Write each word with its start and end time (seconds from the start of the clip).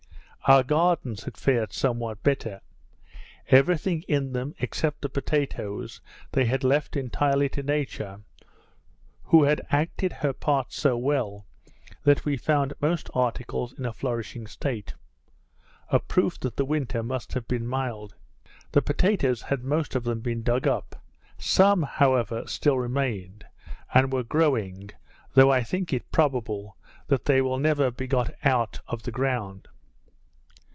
Our 0.47 0.63
gardens 0.63 1.23
had 1.25 1.37
fared 1.37 1.71
somewhat 1.71 2.23
better. 2.23 2.61
Every 3.49 3.77
thing 3.77 4.03
in 4.07 4.33
them, 4.33 4.55
except 4.59 5.01
the 5.01 5.07
potatoes, 5.07 6.01
they 6.31 6.45
had 6.45 6.63
left 6.63 6.97
entirely 6.97 7.47
to 7.49 7.61
nature, 7.63 8.21
who 9.25 9.43
had 9.43 9.61
acted 9.69 10.11
her 10.11 10.33
part 10.33 10.73
so 10.73 10.97
well, 10.97 11.45
that 12.03 12.25
we 12.25 12.37
found 12.37 12.73
most 12.81 13.07
articles 13.13 13.77
in 13.77 13.85
a 13.85 13.93
flourishing 13.93 14.47
state: 14.47 14.95
A 15.89 15.99
proof 15.99 16.39
that 16.39 16.57
the 16.57 16.65
winter 16.65 17.03
must 17.03 17.33
have 17.33 17.47
been 17.47 17.67
mild. 17.67 18.15
The 18.71 18.81
potatoes 18.81 19.43
had 19.43 19.63
most 19.63 19.95
of 19.95 20.03
them 20.03 20.21
been 20.21 20.41
dug 20.41 20.67
up; 20.67 20.95
some, 21.37 21.83
however, 21.83 22.47
still 22.47 22.79
remained, 22.79 23.45
and 23.93 24.11
were 24.11 24.23
growing, 24.23 24.89
though 25.35 25.51
I 25.51 25.61
think 25.61 25.93
it 25.93 26.01
is 26.01 26.07
probable 26.11 26.77
they 27.07 27.41
will 27.41 27.59
never 27.59 27.91
be 27.91 28.07
got 28.07 28.31
out 28.43 28.79
of 28.87 29.03
the 29.03 29.11
ground. 29.11 29.67